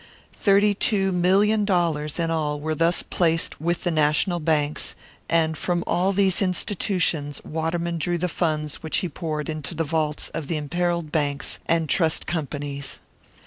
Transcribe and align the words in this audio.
Thirty 0.33 0.73
two 0.73 1.11
million 1.11 1.63
dollars 1.63 2.17
in 2.17 2.31
all 2.31 2.59
were 2.59 2.73
thus 2.73 3.03
placed 3.03 3.61
with 3.61 3.83
the 3.83 3.91
national 3.91 4.39
banks; 4.39 4.95
and 5.29 5.55
from 5.55 5.83
all 5.85 6.11
these 6.11 6.41
institutions 6.41 7.39
Waterman 7.45 7.99
drew 7.99 8.17
the 8.17 8.27
funds 8.27 8.81
which 8.81 8.97
he 9.05 9.07
poured 9.07 9.47
into 9.47 9.75
the 9.75 9.83
vaults 9.83 10.29
of 10.29 10.47
the 10.47 10.57
imperilled 10.57 11.11
banks 11.11 11.59
and 11.67 11.87
trust 11.87 12.25
companies. 12.25 12.99